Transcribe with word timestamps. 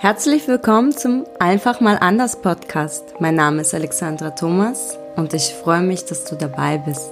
Herzlich 0.00 0.46
willkommen 0.46 0.92
zum 0.92 1.26
Einfach 1.40 1.80
mal 1.80 1.96
anders 1.96 2.40
Podcast. 2.40 3.02
Mein 3.18 3.34
Name 3.34 3.62
ist 3.62 3.74
Alexandra 3.74 4.30
Thomas 4.30 4.96
und 5.16 5.34
ich 5.34 5.52
freue 5.52 5.82
mich, 5.82 6.04
dass 6.04 6.24
du 6.24 6.36
dabei 6.36 6.78
bist. 6.78 7.10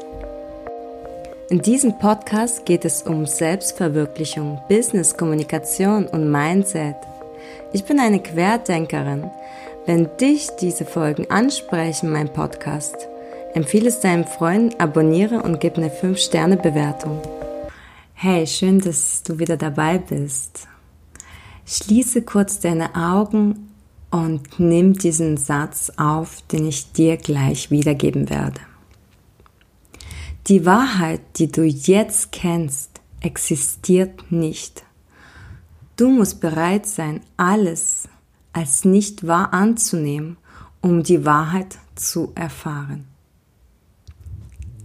In 1.51 1.62
diesem 1.62 1.99
Podcast 1.99 2.64
geht 2.64 2.85
es 2.85 3.03
um 3.03 3.27
Selbstverwirklichung, 3.27 4.61
Business, 4.69 5.17
Kommunikation 5.17 6.07
und 6.07 6.30
Mindset. 6.30 6.95
Ich 7.72 7.85
bin 7.85 7.99
eine 7.99 8.20
Querdenkerin. 8.20 9.32
Wenn 9.84 10.09
dich 10.18 10.50
diese 10.61 10.84
Folgen 10.84 11.29
ansprechen, 11.29 12.12
mein 12.12 12.32
Podcast, 12.32 13.09
empfehle 13.55 13.89
es 13.89 13.98
deinem 13.98 14.27
Freund, 14.27 14.80
abonniere 14.80 15.43
und 15.43 15.59
gib 15.59 15.77
eine 15.77 15.91
5-Sterne-Bewertung. 15.91 17.21
Hey, 18.14 18.46
schön, 18.46 18.79
dass 18.79 19.25
du 19.25 19.41
wieder 19.41 19.57
dabei 19.57 19.98
bist. 19.98 20.68
Schließe 21.67 22.23
kurz 22.23 22.61
deine 22.61 22.95
Augen 22.95 23.71
und 24.11 24.61
nimm 24.61 24.95
diesen 24.95 25.37
Satz 25.37 25.91
auf, 25.97 26.43
den 26.43 26.66
ich 26.69 26.93
dir 26.93 27.16
gleich 27.16 27.70
wiedergeben 27.73 28.30
werde. 28.30 28.61
Die 30.47 30.65
Wahrheit, 30.65 31.21
die 31.37 31.51
du 31.51 31.65
jetzt 31.65 32.30
kennst, 32.30 33.01
existiert 33.21 34.30
nicht. 34.30 34.84
Du 35.97 36.09
musst 36.09 36.41
bereit 36.41 36.87
sein, 36.87 37.21
alles 37.37 38.09
als 38.52 38.85
nicht 38.85 39.27
wahr 39.27 39.52
anzunehmen, 39.52 40.37
um 40.80 41.02
die 41.02 41.24
Wahrheit 41.24 41.79
zu 41.96 42.30
erfahren. 42.37 43.09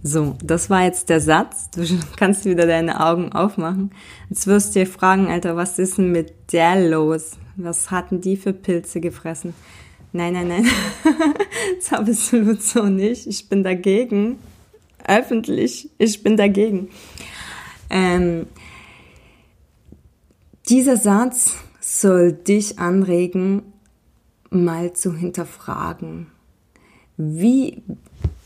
So, 0.04 0.36
das 0.42 0.68
war 0.68 0.84
jetzt 0.84 1.08
der 1.08 1.20
Satz. 1.20 1.70
Du 1.70 1.82
kannst 2.16 2.44
wieder 2.44 2.66
deine 2.66 3.04
Augen 3.04 3.32
aufmachen. 3.32 3.92
Jetzt 4.28 4.46
wirst 4.46 4.74
du 4.74 4.80
dir 4.80 4.86
fragen, 4.86 5.28
Alter, 5.28 5.56
was 5.56 5.78
ist 5.78 5.98
denn 5.98 6.10
mit 6.10 6.52
der 6.52 6.88
los? 6.88 7.32
Was 7.56 7.90
hatten 7.90 8.20
die 8.20 8.36
für 8.36 8.52
Pilze 8.52 9.00
gefressen? 9.00 9.54
Nein, 10.12 10.32
nein, 10.32 10.48
nein. 10.48 10.66
das 11.76 11.92
habe 11.92 12.10
absolut 12.10 12.62
so 12.62 12.84
nicht. 12.84 13.26
Ich 13.26 13.48
bin 13.48 13.62
dagegen. 13.62 14.38
Öffentlich. 15.06 15.88
Ich 15.98 16.22
bin 16.22 16.36
dagegen. 16.36 16.88
Ähm, 17.88 18.46
dieser 20.68 20.96
Satz 20.96 21.56
soll 21.80 22.32
dich 22.32 22.78
anregen, 22.78 23.62
mal 24.50 24.92
zu 24.92 25.14
hinterfragen, 25.14 26.28
wie 27.16 27.82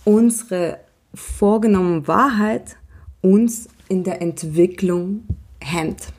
unsere 0.05 0.86
vorgenommene 1.17 2.07
Wahrheit 2.07 2.77
uns 3.23 3.69
in 3.89 4.05
der 4.05 4.23
Entwicklung 4.23 5.25
hemmt. 5.61 6.13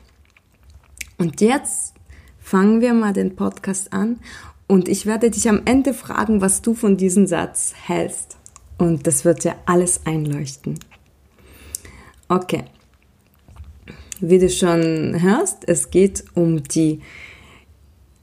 Und 1.16 1.40
jetzt 1.40 1.94
fangen 2.38 2.80
wir 2.80 2.92
mal 2.94 3.12
den 3.12 3.36
Podcast 3.36 3.92
an 3.92 4.18
und 4.66 4.88
ich 4.88 5.06
werde 5.06 5.30
dich 5.30 5.48
am 5.48 5.62
Ende 5.64 5.94
fragen, 5.94 6.40
was 6.40 6.62
du 6.62 6.74
von 6.74 6.96
diesem 6.96 7.26
Satz 7.26 7.72
hältst. 7.86 8.36
Und 8.76 9.06
das 9.06 9.24
wird 9.24 9.44
dir 9.44 9.56
alles 9.66 10.04
einleuchten. 10.04 10.78
Okay. 12.28 12.64
Wie 14.20 14.38
du 14.38 14.50
schon 14.50 15.20
hörst, 15.20 15.66
es 15.66 15.90
geht 15.90 16.24
um 16.34 16.62
die 16.64 17.00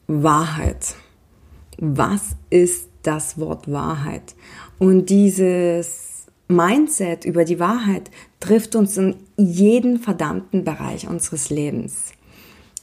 Wahrheit. 0.08 0.96
Was 1.78 2.36
ist 2.50 2.90
das 3.04 3.40
Wort 3.40 3.72
Wahrheit? 3.72 4.36
Und 4.78 5.10
dieses 5.10 6.15
Mindset 6.48 7.26
über 7.26 7.46
die 7.46 7.60
Wahrheit 7.60 8.12
trifft 8.40 8.76
uns 8.76 8.98
in 8.98 9.16
jeden 9.38 10.00
verdammten 10.00 10.64
Bereich 10.64 11.08
unseres 11.08 11.50
Lebens. 11.50 12.14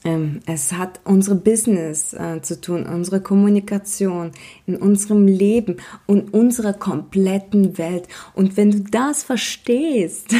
Ähm, 0.05 0.41
es 0.45 0.73
hat 0.73 0.99
unsere 1.05 1.35
Business 1.35 2.13
äh, 2.13 2.41
zu 2.41 2.59
tun, 2.59 2.85
unsere 2.85 3.21
Kommunikation, 3.21 4.31
in 4.65 4.75
unserem 4.75 5.27
Leben 5.27 5.77
und 6.07 6.33
unserer 6.33 6.73
kompletten 6.73 7.77
Welt. 7.77 8.07
Und 8.33 8.57
wenn 8.57 8.71
du 8.71 8.79
das 8.81 9.23
verstehst, 9.23 10.35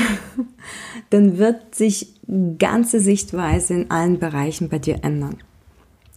dann 1.11 1.37
wird 1.37 1.75
sich 1.75 2.13
ganze 2.57 2.99
Sichtweise 2.99 3.73
in 3.73 3.91
allen 3.91 4.19
Bereichen 4.19 4.67
bei 4.67 4.79
dir 4.79 4.99
ändern. 5.03 5.37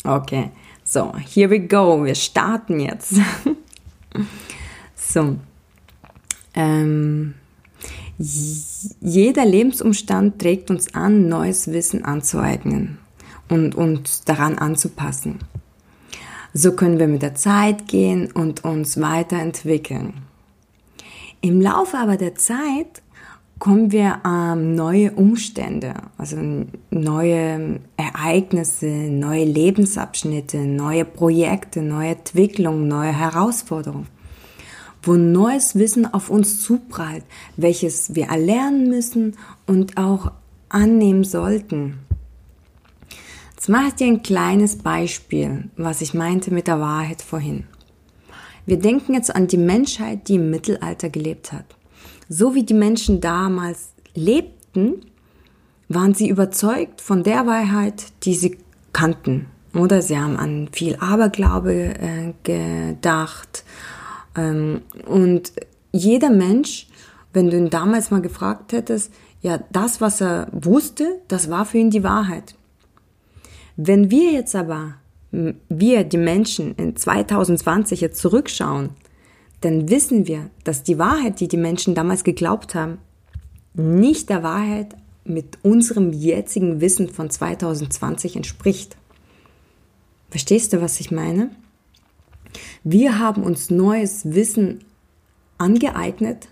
Okay, 0.03 0.51
so, 0.83 1.13
here 1.17 1.51
we 1.51 1.61
go. 1.61 2.05
Wir 2.05 2.15
starten 2.15 2.81
jetzt. 2.81 3.15
so, 4.97 5.37
ähm, 6.57 7.35
jeder 8.19 9.45
Lebensumstand 9.45 10.41
trägt 10.41 10.71
uns 10.71 10.95
an, 10.95 11.29
neues 11.29 11.71
Wissen 11.71 12.05
anzueignen 12.05 12.99
und 13.49 13.75
uns 13.75 14.25
daran 14.25 14.57
anzupassen. 14.57 15.41
So 16.55 16.73
können 16.73 16.99
wir 16.99 17.09
mit 17.09 17.21
der 17.21 17.35
Zeit 17.35 17.87
gehen 17.87 18.33
und 18.33 18.65
uns 18.65 18.99
weiterentwickeln. 18.99 20.15
Im 21.43 21.61
Laufe 21.61 21.99
aber 21.99 22.17
der 22.17 22.35
Zeit 22.35 23.03
kommen 23.59 23.93
wir 23.93 24.25
an 24.25 24.75
neue 24.75 25.13
Umstände, 25.13 25.95
also 26.17 26.39
neue 26.91 27.81
Ereignisse, 27.99 28.87
neue 28.87 29.45
Lebensabschnitte, 29.45 30.59
neue 30.59 31.05
Projekte, 31.05 31.83
neue 31.83 32.17
Entwicklungen, 32.17 32.89
neue 32.89 33.13
Herausforderungen 33.13 34.09
wo 35.07 35.15
neues 35.15 35.77
Wissen 35.77 36.13
auf 36.13 36.31
uns 36.31 36.63
zuprallt, 36.63 37.25
welches 37.57 38.15
wir 38.15 38.27
erlernen 38.27 38.89
müssen 38.89 39.37
und 39.67 39.97
auch 39.97 40.33
annehmen 40.69 41.25
sollten. 41.25 41.99
Jetzt 43.55 43.69
mache 43.69 43.89
ich 43.89 43.95
dir 43.95 44.07
ein 44.09 44.23
kleines 44.23 44.79
Beispiel, 44.79 45.71
was 45.77 46.01
ich 46.01 46.15
meinte 46.15 46.53
mit 46.53 46.67
der 46.67 46.81
Wahrheit 46.81 47.23
vorhin. 47.23 47.65
Wir 48.67 48.79
denken 48.79 49.15
jetzt 49.15 49.35
an 49.35 49.47
die 49.47 49.59
Menschheit, 49.59 50.29
die 50.29 50.35
im 50.35 50.51
Mittelalter 50.51 51.09
gelebt 51.09 51.53
hat. 51.53 51.65
So 52.29 52.55
wie 52.55 52.65
die 52.65 52.75
Menschen 52.75 53.21
damals 53.21 53.91
lebten, 54.15 55.07
waren 55.89 56.15
sie 56.15 56.29
überzeugt 56.29 57.01
von 57.01 57.23
der 57.23 57.47
Wahrheit, 57.47 58.07
die 58.25 58.35
sie 58.35 58.59
kannten. 58.93 59.47
Oder 59.73 60.03
sie 60.03 60.19
haben 60.19 60.37
an 60.37 60.69
viel 60.73 60.97
Aberglaube 60.97 61.95
äh, 61.95 62.33
gedacht 62.43 63.65
und 64.37 65.53
jeder 65.93 66.31
Mensch, 66.31 66.89
wenn 67.33 67.51
du 67.51 67.57
ihn 67.57 67.71
damals 67.71 68.11
mal 68.11 68.21
gefragt 68.21 68.73
hättest, 68.73 69.13
ja, 69.43 69.61
das, 69.73 70.01
was 70.01 70.21
er 70.21 70.49
wusste, 70.53 71.21
das 71.29 71.51
war 71.51 71.65
für 71.65 71.79
ihn 71.79 71.91
die 71.91 72.03
Wahrheit. 72.03 72.55
Wenn 73.77 74.11
wir 74.11 74.33
jetzt 74.33 74.55
aber, 74.55 74.95
wir, 75.31 76.05
die 76.05 76.17
Menschen 76.17 76.75
in 76.77 76.97
2020 76.97 78.01
jetzt 78.01 78.21
zurückschauen, 78.21 78.91
dann 79.61 79.89
wissen 79.89 80.27
wir, 80.27 80.51
dass 80.65 80.83
die 80.83 80.99
Wahrheit, 80.99 81.41
die 81.41 81.49
die 81.49 81.57
Menschen 81.57 81.95
damals 81.95 82.25
geglaubt 82.25 82.75
haben, 82.75 82.99
nicht 83.75 84.31
der 84.31 84.43
Wahrheit 84.43 84.97
mit 85.25 85.59
unserem 85.63 86.13
jetzigen 86.13 86.81
Wissen 86.81 87.09
von 87.09 87.31
2020 87.31 88.37
entspricht. 88.37 88.97
Verstehst 90.31 90.73
du, 90.73 90.81
was 90.81 91.01
ich 91.01 91.11
meine? 91.11 91.51
Wir 92.89 93.19
haben 93.19 93.43
uns 93.43 93.69
neues 93.69 94.33
Wissen 94.33 94.85
angeeignet 95.59 96.47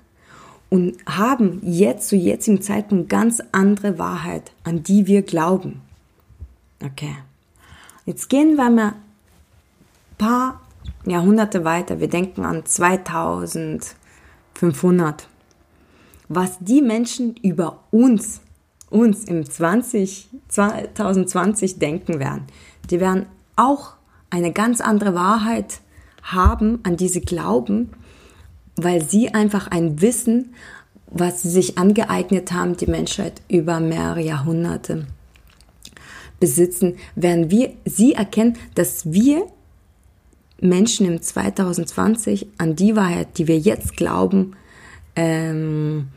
und 0.68 0.96
haben 1.06 1.60
jetzt 1.62 2.08
zu 2.08 2.16
jetzigen 2.16 2.60
Zeitpunkt 2.60 3.08
ganz 3.08 3.40
andere 3.52 4.00
Wahrheit, 4.00 4.50
an 4.64 4.82
die 4.82 5.06
wir 5.06 5.22
glauben. 5.22 5.80
Okay. 6.84 7.14
Jetzt 8.04 8.28
gehen 8.28 8.56
wir 8.56 8.68
mal 8.68 8.88
ein 8.88 8.94
paar 10.18 10.60
Jahrhunderte 11.06 11.64
weiter. 11.64 12.00
Wir 12.00 12.08
denken 12.08 12.44
an 12.44 12.66
2500. 12.66 15.28
Was 16.28 16.58
die 16.58 16.82
Menschen 16.82 17.36
über 17.44 17.78
uns, 17.92 18.40
uns 18.90 19.22
im 19.22 19.48
20, 19.48 20.30
2020 20.48 21.78
denken 21.78 22.18
werden. 22.18 22.42
Die 22.90 22.98
werden 22.98 23.26
auch 23.54 23.92
eine 24.30 24.52
ganz 24.52 24.80
andere 24.80 25.14
Wahrheit 25.14 25.78
haben, 26.24 26.80
an 26.82 26.96
die 26.96 27.08
sie 27.08 27.20
glauben, 27.20 27.90
weil 28.76 29.04
sie 29.08 29.32
einfach 29.32 29.68
ein 29.68 30.00
Wissen, 30.00 30.54
was 31.06 31.42
sie 31.42 31.50
sich 31.50 31.78
angeeignet 31.78 32.52
haben, 32.52 32.76
die 32.76 32.86
Menschheit 32.86 33.40
über 33.48 33.78
mehrere 33.78 34.20
Jahrhunderte 34.22 35.06
besitzen, 36.40 36.96
werden 37.14 37.50
wir 37.50 37.72
sie 37.84 38.14
erkennen, 38.14 38.56
dass 38.74 39.12
wir 39.12 39.46
Menschen 40.60 41.06
im 41.06 41.22
2020 41.22 42.48
an 42.58 42.74
die 42.74 42.96
Wahrheit, 42.96 43.38
die 43.38 43.46
wir 43.46 43.58
jetzt 43.58 43.96
glauben, 43.96 44.56
ähm, 45.14 46.08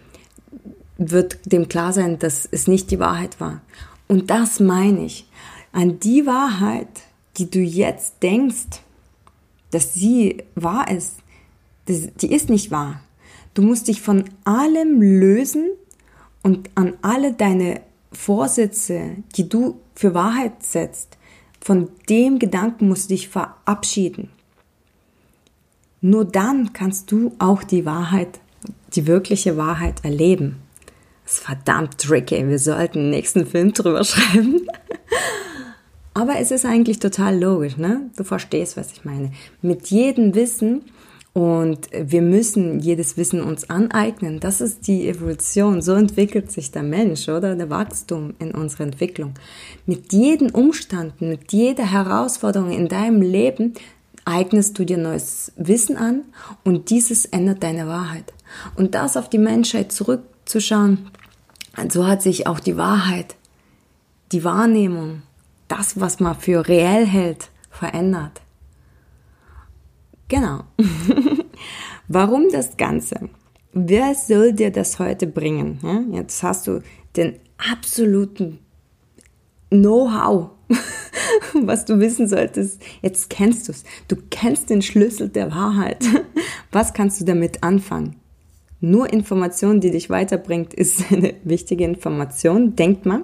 wird 0.98 1.40
dem 1.46 1.68
klar 1.68 1.94
sein, 1.94 2.18
dass 2.18 2.48
es 2.50 2.68
nicht 2.68 2.90
die 2.90 3.00
Wahrheit 3.00 3.40
war. 3.40 3.62
Und 4.08 4.30
das 4.30 4.60
meine 4.60 5.06
ich. 5.06 5.28
An 5.72 6.00
die 6.00 6.26
Wahrheit, 6.26 6.88
die 7.38 7.52
du 7.52 7.60
jetzt 7.60 8.24
denkst, 8.24 8.82
dass 9.72 9.94
sie 9.94 10.44
wahr 10.56 10.90
ist, 10.90 11.18
die 11.88 12.32
ist 12.32 12.50
nicht 12.50 12.72
wahr. 12.72 13.02
Du 13.54 13.62
musst 13.62 13.88
dich 13.88 14.02
von 14.02 14.26
allem 14.44 15.02
lösen 15.02 15.70
und 16.44 16.70
an 16.76 16.94
alle 17.02 17.34
deine 17.34 17.82
Vorsätze, 18.12 19.18
die 19.36 19.50
du 19.50 19.80
für 19.96 20.14
Wahrheit 20.14 20.64
setzt, 20.64 21.18
von 21.60 21.90
dem 22.10 22.40
Gedanken 22.40 22.88
musst 22.88 23.10
du 23.10 23.16
dich 23.16 23.30
verabschieden. 23.30 24.30
Nur 26.02 26.26
dann 26.26 26.72
kannst 26.74 27.12
du 27.12 27.36
auch 27.40 27.64
die 27.64 27.86
Wahrheit, 27.86 28.40
die 28.94 29.08
wirkliche 29.08 29.58
Wahrheit 29.58 30.06
erleben. 30.06 30.58
Das 31.24 31.34
ist 31.34 31.44
verdammt 31.44 31.98
tricky. 31.98 32.48
Wir 32.48 32.60
sollten 32.60 33.00
den 33.00 33.10
nächsten 33.10 33.46
Film 33.46 33.74
drüber 33.74 34.04
schreiben. 34.06 34.68
Aber 36.18 36.40
es 36.40 36.50
ist 36.50 36.66
eigentlich 36.66 36.98
total 36.98 37.40
logisch, 37.40 37.78
ne? 37.78 38.10
Du 38.16 38.24
verstehst, 38.24 38.76
was 38.76 38.92
ich 38.92 39.06
meine. 39.06 39.32
Mit 39.62 39.92
jedem 39.92 40.34
Wissen 40.34 40.82
und 41.34 41.90
wir 41.92 42.24
müssen 42.24 42.80
jedes 42.80 43.18
Wissen 43.18 43.40
uns 43.40 43.70
aneignen. 43.70 44.40
Das 44.40 44.60
ist 44.60 44.88
die 44.88 45.08
Evolution. 45.08 45.84
So 45.84 45.94
entwickelt 45.94 46.52
sich 46.52 46.72
der 46.72 46.82
Mensch, 46.82 47.30
oder? 47.30 47.56
Der 47.56 47.70
Wachstum 47.70 48.34
in 48.40 48.50
unserer 48.56 48.86
Entwicklung. 48.86 49.36
Mit 49.86 50.12
jedem 50.12 50.50
Umstand, 50.50 51.22
mit 51.22 51.54
jeder 51.54 51.86
Herausforderung 51.86 52.72
in 52.72 52.88
deinem 52.88 53.22
Leben 53.22 53.76
eignest 54.26 54.80
du 54.80 54.86
dir 54.86 54.98
neues 54.98 55.52
Wissen 55.56 55.98
an 55.98 56.24
und 56.64 56.90
dieses 56.90 57.26
ändert 57.26 57.62
deine 57.62 57.86
Wahrheit. 57.86 58.34
Und 58.76 58.96
das 58.96 59.18
auf 59.18 59.30
die 59.30 59.38
Menschheit 59.38 59.92
zurückzuschauen, 59.92 61.12
so 61.92 62.08
hat 62.08 62.24
sich 62.24 62.48
auch 62.48 62.60
die 62.60 62.76
Wahrheit, 62.76 63.36
die 64.32 64.44
Wahrnehmung, 64.44 65.22
das, 65.68 66.00
was 66.00 66.20
man 66.20 66.36
für 66.36 66.68
reell 66.68 67.06
hält, 67.06 67.50
verändert. 67.70 68.42
Genau. 70.28 70.64
Warum 72.08 72.50
das 72.52 72.78
Ganze? 72.78 73.30
Wer 73.74 74.16
soll 74.16 74.54
dir 74.54 74.72
das 74.72 75.00
heute 75.00 75.28
bringen? 75.28 76.12
Jetzt 76.14 76.42
hast 76.44 76.68
du 76.68 76.82
den 77.16 77.40
absoluten 77.58 78.60
Know-how 79.70 80.52
was 81.54 81.86
du 81.86 82.00
wissen 82.00 82.28
solltest. 82.28 82.82
Jetzt 83.02 83.30
kennst 83.30 83.68
du 83.68 83.72
es. 83.72 83.84
Du 84.08 84.16
kennst 84.30 84.70
den 84.70 84.82
Schlüssel 84.82 85.30
der 85.30 85.52
Wahrheit. 85.52 86.04
Was 86.72 86.94
kannst 86.94 87.22
du 87.22 87.26
damit 87.26 87.64
anfangen? 87.64 88.18
Nur 88.80 89.12
Information, 89.12 89.82
die 89.82 89.92
dich 89.92 90.10
weiterbringt, 90.10 90.74
ist 90.74 91.12
eine 91.12 91.34
wichtige 91.44 91.84
Information, 91.84 92.76
denkt 92.76 93.06
man. 93.06 93.24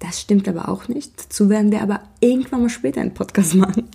Das 0.00 0.20
stimmt 0.20 0.48
aber 0.48 0.68
auch 0.68 0.88
nicht. 0.88 1.12
Dazu 1.16 1.48
werden 1.48 1.70
wir 1.70 1.82
aber 1.82 2.00
irgendwann 2.20 2.62
mal 2.62 2.68
später 2.68 3.00
einen 3.00 3.14
Podcast 3.14 3.54
machen. 3.54 3.88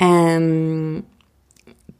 Ähm, 0.00 1.02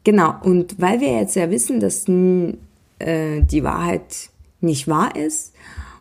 genau, 0.02 0.34
und 0.42 0.80
weil 0.80 1.00
wir 1.00 1.12
jetzt 1.12 1.36
ja 1.36 1.50
wissen, 1.50 1.80
dass 1.80 2.08
äh, 2.08 3.42
die 3.42 3.62
Wahrheit 3.62 4.30
nicht 4.62 4.88
wahr 4.88 5.14
ist 5.14 5.52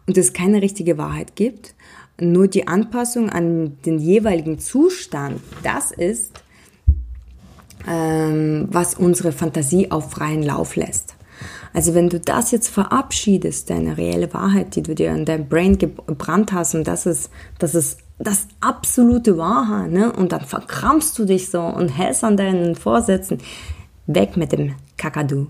und 0.07 0.17
es 0.17 0.33
keine 0.33 0.61
richtige 0.61 0.97
Wahrheit 0.97 1.35
gibt, 1.35 1.75
nur 2.19 2.47
die 2.47 2.67
Anpassung 2.67 3.29
an 3.29 3.77
den 3.85 3.99
jeweiligen 3.99 4.59
Zustand, 4.59 5.41
das 5.63 5.91
ist, 5.91 6.31
ähm, 7.87 8.67
was 8.71 8.95
unsere 8.95 9.31
Fantasie 9.31 9.91
auf 9.91 10.11
freien 10.11 10.43
Lauf 10.43 10.75
lässt. 10.75 11.15
Also 11.73 11.93
wenn 11.93 12.09
du 12.09 12.19
das 12.19 12.51
jetzt 12.51 12.69
verabschiedest, 12.69 13.69
deine 13.69 13.97
reelle 13.97 14.33
Wahrheit, 14.33 14.75
die 14.75 14.81
du 14.81 14.95
dir 14.95 15.11
in 15.11 15.25
dein 15.25 15.47
Brain 15.47 15.77
gebrannt 15.77 16.51
hast, 16.51 16.75
und 16.75 16.87
das 16.87 17.05
ist, 17.05 17.29
das 17.59 17.75
ist 17.75 17.99
das 18.17 18.47
absolute 18.59 19.37
Wahrheit, 19.37 19.91
ne? 19.91 20.11
Und 20.11 20.31
dann 20.31 20.41
verkrampfst 20.41 21.17
du 21.17 21.25
dich 21.25 21.49
so 21.49 21.61
und 21.61 21.89
hältst 21.89 22.23
an 22.23 22.37
deinen 22.37 22.75
Vorsätzen. 22.75 23.37
Weg 24.07 24.35
mit 24.35 24.51
dem 24.51 24.75
Kakadu. 24.97 25.47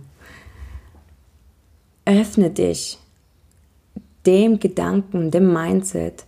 Öffne 2.06 2.50
dich 2.50 3.00
dem 4.26 4.60
Gedanken, 4.60 5.32
dem 5.32 5.52
Mindset, 5.52 6.26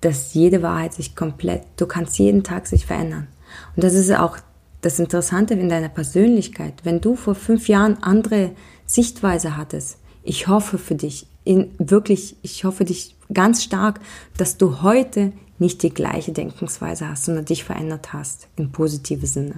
dass 0.00 0.34
jede 0.34 0.62
Wahrheit 0.62 0.94
sich 0.94 1.16
komplett, 1.16 1.62
du 1.76 1.86
kannst 1.86 2.18
jeden 2.18 2.44
Tag 2.44 2.66
sich 2.66 2.86
verändern. 2.86 3.28
Und 3.74 3.84
das 3.84 3.94
ist 3.94 4.12
auch 4.12 4.38
das 4.84 4.98
Interessante 4.98 5.54
in 5.54 5.68
deiner 5.68 5.88
Persönlichkeit. 5.88 6.74
Wenn 6.84 7.00
du 7.00 7.16
vor 7.16 7.34
fünf 7.34 7.68
Jahren 7.68 8.02
andere 8.02 8.50
Sichtweise 8.86 9.56
hattest, 9.56 9.98
ich 10.22 10.46
hoffe 10.46 10.78
für 10.78 10.94
dich, 10.94 11.26
in, 11.44 11.70
wirklich, 11.78 12.36
ich 12.42 12.64
hoffe 12.64 12.84
dich 12.84 13.16
ganz 13.32 13.62
stark, 13.62 14.00
dass 14.36 14.58
du 14.58 14.82
heute 14.82 15.32
nicht 15.58 15.82
die 15.82 15.90
gleiche 15.90 16.32
Denkensweise 16.32 17.08
hast, 17.08 17.24
sondern 17.24 17.46
dich 17.46 17.64
verändert 17.64 18.12
hast, 18.12 18.48
im 18.56 18.72
positiven 18.72 19.26
Sinne. 19.26 19.54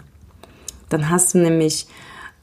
Dann 0.88 1.10
hast 1.10 1.34
du 1.34 1.38
nämlich 1.38 1.88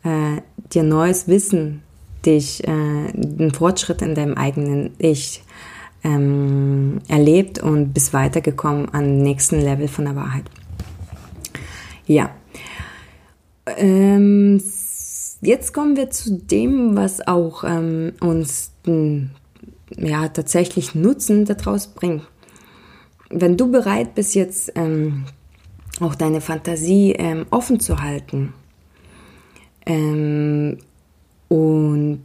äh, 0.03 0.41
dir 0.73 0.83
neues 0.83 1.27
Wissen, 1.27 1.83
dich, 2.25 2.67
äh, 2.67 3.11
den 3.13 3.53
Fortschritt 3.53 4.01
in 4.01 4.15
deinem 4.15 4.35
eigenen 4.35 4.91
Ich 4.97 5.43
ähm, 6.03 6.99
erlebt 7.07 7.59
und 7.59 7.93
bis 7.93 8.11
weitergekommen 8.11 8.93
am 8.93 9.19
nächsten 9.19 9.61
Level 9.61 9.87
von 9.87 10.05
der 10.05 10.15
Wahrheit. 10.17 10.43
Ja. 12.05 12.31
Ähm, 13.65 14.61
jetzt 15.41 15.73
kommen 15.73 15.95
wir 15.95 16.09
zu 16.09 16.37
dem, 16.37 16.95
was 16.95 17.25
auch 17.27 17.63
ähm, 17.63 18.13
uns 18.19 18.71
den, 18.85 19.31
ja, 19.95 20.27
tatsächlich 20.27 20.95
Nutzen 20.95 21.45
daraus 21.45 21.87
bringt. 21.87 22.23
Wenn 23.29 23.57
du 23.57 23.71
bereit 23.71 24.15
bist, 24.15 24.35
jetzt 24.35 24.71
ähm, 24.75 25.25
auch 25.99 26.15
deine 26.15 26.41
Fantasie 26.41 27.13
ähm, 27.13 27.45
offen 27.51 27.79
zu 27.79 28.01
halten 28.01 28.53
ähm, 29.85 30.77
und 31.49 32.21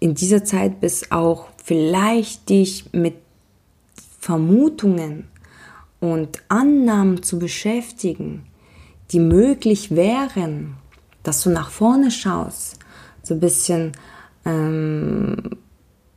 in 0.00 0.14
dieser 0.14 0.44
Zeit 0.44 0.80
bist 0.80 1.12
auch 1.12 1.48
vielleicht 1.62 2.48
dich 2.48 2.92
mit 2.92 3.14
Vermutungen 4.18 5.28
und 6.00 6.42
Annahmen 6.48 7.22
zu 7.22 7.38
beschäftigen, 7.38 8.46
die 9.12 9.20
möglich 9.20 9.94
wären, 9.94 10.76
dass 11.22 11.42
du 11.42 11.50
nach 11.50 11.70
vorne 11.70 12.10
schaust, 12.10 12.78
so 13.22 13.34
ein 13.34 13.40
bisschen, 13.40 13.92
ähm, 14.44 15.36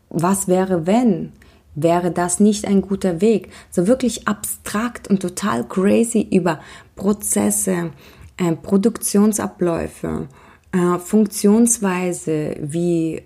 was 0.10 0.48
wäre 0.48 0.86
wenn? 0.86 1.32
Wäre 1.76 2.12
das 2.12 2.40
nicht 2.40 2.66
ein 2.66 2.82
guter 2.82 3.22
Weg? 3.22 3.50
So 3.70 3.88
wirklich 3.88 4.28
abstrakt 4.28 5.10
und 5.10 5.22
total 5.22 5.68
crazy 5.68 6.28
über 6.32 6.60
Prozesse, 6.96 7.92
äh, 8.38 8.56
Produktionsabläufe, 8.56 10.28
äh, 10.72 11.00
Funktionsweise, 11.00 12.56
wie 12.60 13.22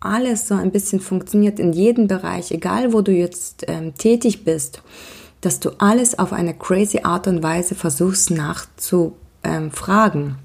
alles 0.00 0.48
so 0.48 0.54
ein 0.54 0.70
bisschen 0.70 1.00
funktioniert 1.00 1.58
in 1.58 1.72
jedem 1.72 2.06
Bereich, 2.06 2.52
egal 2.52 2.92
wo 2.92 3.00
du 3.02 3.12
jetzt 3.12 3.64
ähm, 3.68 3.94
tätig 3.94 4.44
bist, 4.44 4.82
dass 5.40 5.60
du 5.60 5.70
alles 5.78 6.18
auf 6.18 6.32
eine 6.32 6.54
crazy 6.54 7.00
Art 7.02 7.26
und 7.26 7.42
Weise 7.42 7.74
versuchst 7.74 8.30
nachzufragen. 8.30 10.22
Ähm, 10.22 10.36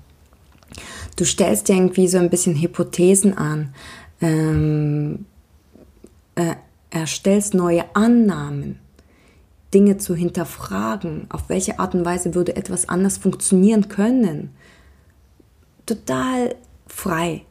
du 1.15 1.25
stellst 1.25 1.67
dir 1.67 1.75
irgendwie 1.75 2.07
so 2.07 2.17
ein 2.17 2.29
bisschen 2.29 2.55
Hypothesen 2.55 3.38
an, 3.38 3.73
ähm, 4.21 5.25
äh, 6.35 6.55
erstellst 6.89 7.53
neue 7.53 7.83
Annahmen, 7.95 8.79
Dinge 9.73 9.97
zu 9.97 10.15
hinterfragen, 10.15 11.25
auf 11.29 11.50
welche 11.50 11.79
Art 11.79 11.95
und 11.95 12.05
Weise 12.05 12.35
würde 12.35 12.55
etwas 12.55 12.88
anders 12.88 13.17
funktionieren 13.17 13.89
können. 13.89 14.51
Total 15.85 16.55
frei 16.88 17.43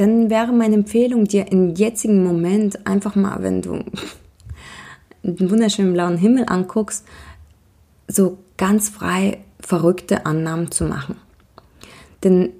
dann 0.00 0.30
wäre 0.30 0.50
meine 0.50 0.76
Empfehlung, 0.76 1.26
dir 1.26 1.52
im 1.52 1.74
jetzigen 1.74 2.24
Moment 2.24 2.86
einfach 2.86 3.16
mal, 3.16 3.42
wenn 3.42 3.60
du 3.60 3.84
den 5.22 5.50
wunderschönen 5.50 5.92
blauen 5.92 6.16
Himmel 6.16 6.44
anguckst, 6.46 7.04
so 8.08 8.38
ganz 8.56 8.88
frei 8.88 9.38
verrückte 9.60 10.26
Annahmen 10.26 10.70
zu 10.70 10.84
machen. 10.84 11.16
Denn 12.24 12.50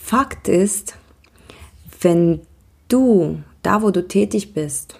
Fakt 0.00 0.48
ist, 0.48 0.96
wenn 2.00 2.40
du 2.88 3.42
da, 3.62 3.82
wo 3.82 3.90
du 3.90 4.06
tätig 4.06 4.52
bist, 4.52 4.96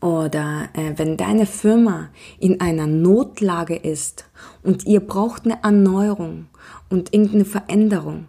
oder 0.00 0.68
äh, 0.74 0.92
wenn 0.96 1.16
deine 1.16 1.46
Firma 1.46 2.10
in 2.38 2.60
einer 2.60 2.86
Notlage 2.86 3.76
ist 3.76 4.26
und 4.62 4.86
ihr 4.86 5.00
braucht 5.00 5.44
eine 5.44 5.62
Erneuerung 5.62 6.46
und 6.90 7.14
irgendeine 7.14 7.44
Veränderung, 7.44 8.28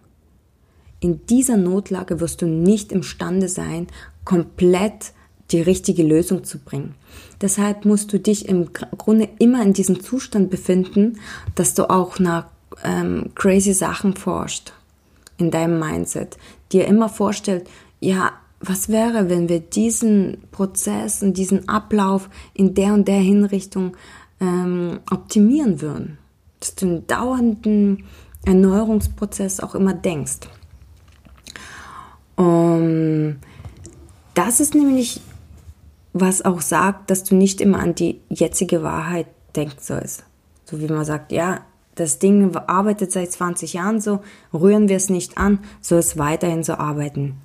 in 1.00 1.26
dieser 1.28 1.58
Notlage 1.58 2.20
wirst 2.20 2.42
du 2.42 2.48
nicht 2.48 2.92
imstande 2.92 3.50
sein, 3.50 3.88
komplett 4.26 5.14
die 5.52 5.62
richtige 5.62 6.04
Lösung 6.04 6.44
zu 6.44 6.60
bringen. 6.60 6.96
Deshalb 7.42 7.86
musst 7.86 8.12
du 8.12 8.20
dich 8.20 8.48
im 8.50 8.74
Grunde 8.74 9.30
immer 9.40 9.64
in 9.64 9.74
diesem 9.74 10.02
Zustand 10.02 10.50
befinden, 10.50 11.20
dass 11.56 11.74
du 11.74 11.90
auch 11.90 12.20
nach 12.20 12.48
ähm, 12.84 13.32
crazy 13.36 13.74
Sachen 13.74 14.16
forscht 14.16 14.74
in 15.38 15.52
deinem 15.52 15.80
Mindset. 15.80 16.38
Dir 16.72 16.86
immer 16.88 17.10
vorstellt, 17.10 17.70
ja, 18.00 18.32
was 18.60 18.90
wäre, 18.90 19.30
wenn 19.30 19.50
wir 19.50 19.60
diesen 19.60 20.38
Prozess 20.52 21.22
und 21.22 21.38
diesen 21.38 21.70
Ablauf 21.70 22.30
in 22.54 22.74
der 22.74 22.94
und 22.94 23.08
der 23.08 23.20
Hinrichtung 23.20 23.96
ähm, 24.42 25.00
optimieren 25.10 25.80
würden? 25.82 26.18
Dass 26.60 26.76
du 26.76 26.88
einen 26.88 27.08
dauernden 27.08 28.04
Erneuerungsprozess 28.46 29.60
auch 29.60 29.76
immer 29.76 29.94
denkst. 29.94 30.48
Um, 32.36 33.38
das 34.34 34.60
ist 34.60 34.76
nämlich 34.76 35.22
was 36.14 36.44
auch 36.44 36.62
sagt, 36.62 37.10
dass 37.10 37.24
du 37.24 37.36
nicht 37.36 37.62
immer 37.62 37.80
an 37.80 37.96
die 37.96 38.22
jetzige 38.30 38.84
Wahrheit 38.84 39.28
denken 39.56 39.78
sollst. 39.80 40.24
So 40.66 40.80
wie 40.80 40.88
man 40.88 41.06
sagt, 41.06 41.32
ja, 41.32 41.62
das 41.96 42.20
Ding 42.20 42.56
arbeitet 42.56 43.12
seit 43.12 43.32
20 43.32 43.74
Jahren 43.74 44.00
so, 44.00 44.20
rühren 44.54 44.88
wir 44.88 44.98
es 44.98 45.10
nicht 45.10 45.38
an, 45.38 45.60
soll 45.82 46.00
es 46.00 46.18
weiterhin 46.18 46.64
so 46.64 46.74
arbeiten. 46.74 47.36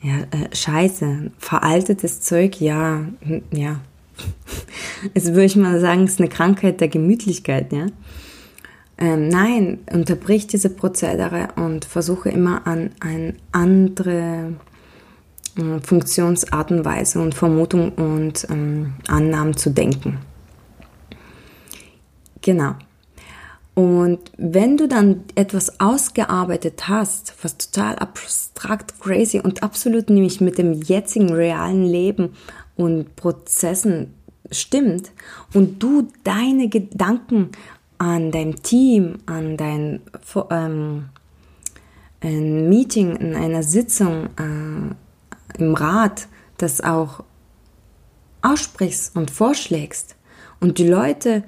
Ja, 0.00 0.18
äh, 0.18 0.54
scheiße, 0.54 1.32
veraltetes 1.38 2.20
Zeug, 2.20 2.60
ja, 2.60 3.06
hm, 3.20 3.42
ja. 3.50 3.80
Jetzt 5.14 5.28
würde 5.28 5.44
ich 5.44 5.56
mal 5.56 5.80
sagen, 5.80 6.04
es 6.04 6.12
ist 6.12 6.20
eine 6.20 6.28
Krankheit 6.28 6.80
der 6.80 6.88
Gemütlichkeit, 6.88 7.72
ja. 7.72 7.86
Ähm, 9.00 9.28
nein, 9.28 9.78
unterbrich 9.92 10.46
diese 10.46 10.70
Prozedere 10.70 11.48
und 11.56 11.84
versuche 11.84 12.28
immer 12.30 12.66
an 12.66 12.90
eine 13.00 13.34
andere 13.52 14.54
äh, 15.58 15.80
Funktionsart 15.80 16.70
und 16.70 16.84
Weise 16.84 17.20
und 17.20 17.34
Vermutung 17.34 17.92
und 17.92 18.46
ähm, 18.50 18.94
Annahmen 19.08 19.56
zu 19.56 19.70
denken. 19.70 20.18
Genau. 22.40 22.74
Und 23.74 24.18
wenn 24.36 24.76
du 24.76 24.88
dann 24.88 25.22
etwas 25.36 25.78
ausgearbeitet 25.78 26.88
hast, 26.88 27.32
was 27.42 27.58
total 27.58 27.94
abstrakt, 27.96 28.98
crazy 29.00 29.38
und 29.38 29.62
absolut 29.62 30.10
nämlich 30.10 30.40
mit 30.40 30.58
dem 30.58 30.72
jetzigen 30.82 31.32
realen 31.32 31.84
Leben 31.84 32.30
und 32.74 33.14
Prozessen 33.14 34.14
stimmt 34.50 35.12
und 35.54 35.80
du 35.80 36.08
deine 36.24 36.68
Gedanken 36.68 37.50
an 37.98 38.32
dein 38.32 38.56
Team, 38.56 39.18
an 39.26 39.56
dein 39.56 40.00
ähm, 40.50 41.08
Meeting, 42.22 43.14
in 43.14 43.36
einer 43.36 43.62
Sitzung 43.62 44.26
äh, 44.38 44.94
im 45.58 45.74
Rat, 45.74 46.28
das 46.56 46.80
auch 46.80 47.24
aussprichst 48.42 49.16
und 49.16 49.30
vorschlägst 49.30 50.16
und 50.60 50.78
die 50.78 50.88
Leute 50.88 51.44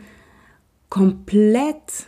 komplett 0.88 2.06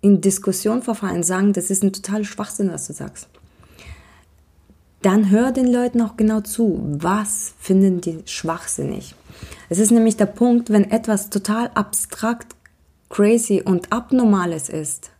in 0.00 0.20
Diskussion 0.20 0.82
verfallen, 0.82 1.22
sagen, 1.22 1.52
das 1.52 1.70
ist 1.70 1.82
ein 1.82 1.92
totaler 1.92 2.24
Schwachsinn, 2.24 2.72
was 2.72 2.86
du 2.86 2.92
sagst. 2.92 3.28
Dann 5.02 5.30
hör 5.30 5.50
den 5.52 5.66
Leuten 5.66 6.02
auch 6.02 6.16
genau 6.16 6.40
zu. 6.40 6.80
Was 6.98 7.54
finden 7.58 8.00
die 8.00 8.22
schwachsinnig? 8.26 9.14
Es 9.70 9.78
ist 9.78 9.90
nämlich 9.90 10.16
der 10.16 10.26
Punkt, 10.26 10.70
wenn 10.70 10.90
etwas 10.90 11.30
total 11.30 11.70
abstrakt, 11.74 12.54
crazy 13.08 13.62
und 13.64 13.92
abnormales 13.92 14.68
ist. 14.68 15.10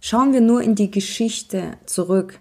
Schauen 0.00 0.32
wir 0.32 0.40
nur 0.40 0.62
in 0.62 0.74
die 0.74 0.90
Geschichte 0.90 1.76
zurück, 1.86 2.40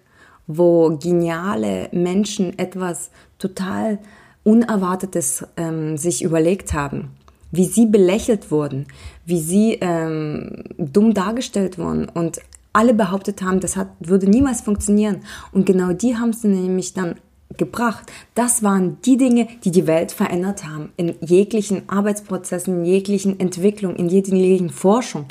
wo 0.50 0.98
geniale 0.98 1.88
Menschen 1.94 2.60
etwas 2.60 3.12
total 3.38 4.00
Unerwartetes 4.44 5.46
ähm, 5.56 5.96
sich 5.96 6.22
überlegt 6.24 6.74
haben 6.74 7.12
wie 7.52 7.66
sie 7.66 7.86
belächelt 7.86 8.52
wurden, 8.52 8.88
wie 9.26 9.40
sie 9.40 9.78
ähm, 9.82 10.64
dumm 10.78 11.14
dargestellt 11.14 11.78
wurden 11.78 12.08
und 12.08 12.42
alle 12.74 12.94
behauptet 12.94 13.42
haben, 13.42 13.60
das 13.60 13.76
hat, 13.76 13.90
würde 14.00 14.30
niemals 14.30 14.62
funktionieren. 14.62 15.22
Und 15.52 15.66
genau 15.66 15.92
die 15.92 16.18
haben 16.18 16.34
sie 16.34 16.48
nämlich 16.48 16.94
dann 16.94 17.16
gebracht. 17.58 18.12
Das 18.36 18.62
waren 18.62 18.98
die 19.04 19.18
Dinge, 19.18 19.48
die 19.64 19.72
die 19.72 19.88
Welt 19.88 20.12
verändert 20.12 20.66
haben. 20.68 20.92
In 20.96 21.16
jeglichen 21.22 21.90
Arbeitsprozessen, 21.90 22.80
in 22.80 22.86
jeglichen 22.86 23.40
Entwicklungen, 23.40 23.96
in 23.96 24.08
jeglichen 24.08 24.70
Forschung. 24.70 25.26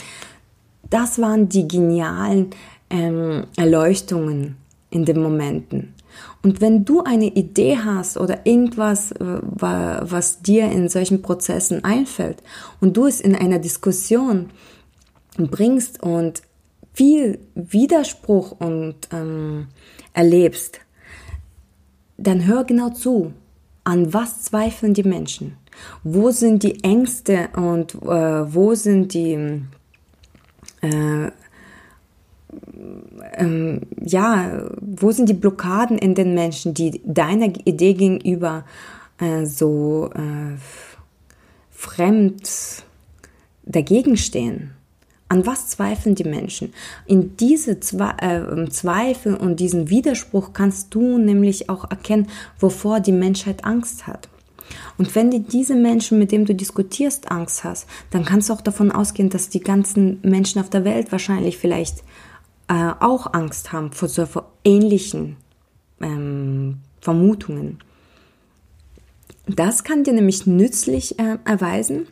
Das 0.90 1.20
waren 1.20 1.48
die 1.48 1.68
genialen 1.68 2.50
ähm, 2.90 3.46
Erleuchtungen 3.56 4.56
in 4.90 5.04
den 5.04 5.21
Momenten. 5.23 5.95
Und 6.42 6.61
wenn 6.61 6.85
du 6.85 7.02
eine 7.02 7.26
Idee 7.26 7.78
hast 7.78 8.16
oder 8.16 8.47
irgendwas, 8.47 9.12
äh, 9.12 9.25
was 9.25 10.40
dir 10.42 10.71
in 10.71 10.88
solchen 10.88 11.23
Prozessen 11.23 11.85
einfällt 11.85 12.42
und 12.80 12.97
du 12.97 13.07
es 13.07 13.21
in 13.21 13.35
einer 13.37 13.59
Diskussion 13.59 14.50
bringst 15.37 16.02
und 16.02 16.42
viel 16.92 17.38
Widerspruch 17.54 18.52
und 18.52 18.97
ähm, 19.12 19.68
erlebst, 20.14 20.80
dann 22.16 22.47
hör 22.47 22.64
genau 22.64 22.90
zu. 22.90 23.33
An 23.85 24.12
was 24.12 24.42
zweifeln 24.42 24.95
die 24.95 25.04
Menschen? 25.04 25.57
Wo 26.02 26.30
sind 26.30 26.62
die 26.62 26.83
Ängste 26.83 27.49
und 27.57 27.95
äh, 27.95 28.54
wo 28.54 28.75
sind 28.75 29.14
die 29.14 29.62
äh, 30.83 31.30
ähm, 33.35 33.81
ja, 34.00 34.69
wo 34.81 35.11
sind 35.11 35.28
die 35.28 35.35
Blockaden 35.35 35.99
in 35.99 36.14
den 36.14 36.35
Menschen, 36.35 36.75
die 36.75 37.02
deiner 37.05 37.47
Idee 37.64 37.95
gegenüber 37.95 38.64
äh, 39.19 39.45
so 39.45 40.11
äh, 40.14 40.57
fremd 41.71 42.85
dagegen 43.64 44.17
stehen? 44.17 44.73
An 45.31 45.45
was 45.45 45.69
zweifeln 45.69 46.14
die 46.14 46.25
Menschen? 46.25 46.73
In 47.07 47.37
diese 47.37 47.81
Zwe 47.81 48.14
äh, 48.19 48.71
Zweifel 48.71 49.37
und 49.37 49.61
diesen 49.61 49.90
Widerspruch 49.90 50.55
kannst 50.55 50.95
du 50.95 51.19
nämlich 51.19 51.69
auch 51.69 51.90
erkennen, 51.90 52.28
wovor 52.59 53.00
die 53.00 53.12
Menschheit 53.12 53.64
Angst 53.64 54.07
hat. 54.07 54.31
Und 54.97 55.14
wenn 55.14 55.31
die, 55.31 55.40
diese 55.40 55.75
Menschen, 55.75 56.19
mit 56.19 56.33
denen 56.33 56.47
du 56.47 56.55
diskutierst, 56.55 57.31
Angst 57.31 57.64
hast, 57.64 57.87
dann 58.11 58.25
kannst 58.25 58.49
du 58.49 58.55
auch 58.55 58.61
davon 58.62 58.90
ausgehen, 58.90 59.28
dass 59.28 59.50
die 59.50 59.61
ganzen 59.61 60.19
Menschen 60.23 60.61
auf 60.61 60.71
der 60.71 60.85
Welt 60.85 61.12
wahrscheinlich 61.12 61.59
vielleicht 61.59 62.02
äh, 62.68 62.92
auch 63.00 63.32
Angst 63.32 63.72
haben 63.72 63.92
vor 63.92 64.08
so 64.08 64.26
ähnlichen 64.64 65.37
ähm, 66.00 66.80
Vermutungen. 67.00 67.78
Das 69.46 69.82
kann 69.82 70.04
dir 70.04 70.12
nämlich 70.12 70.46
nützlich 70.46 71.18
äh, 71.18 71.38
erweisen, 71.44 72.06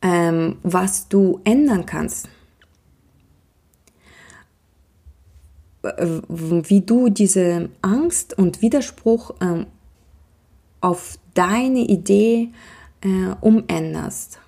ähm, 0.00 0.58
was 0.62 1.08
du 1.08 1.40
ändern 1.44 1.84
kannst. 1.86 2.28
Wie 5.98 6.80
du 6.82 7.08
diese 7.08 7.70
Angst 7.82 8.38
und 8.38 8.62
Widerspruch 8.62 9.34
ähm, 9.40 9.66
auf 10.80 11.18
deine 11.34 11.80
Idee 11.80 12.50
äh, 13.00 13.34
umänderst 13.40 14.41